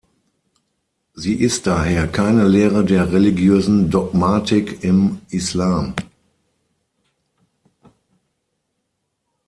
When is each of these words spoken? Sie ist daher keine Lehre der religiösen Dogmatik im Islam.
Sie 1.13 1.35
ist 1.39 1.67
daher 1.67 2.07
keine 2.07 2.47
Lehre 2.47 2.83
der 2.83 3.13
religiösen 3.13 3.91
Dogmatik 3.91 4.83
im 4.83 5.21
Islam. 5.29 5.93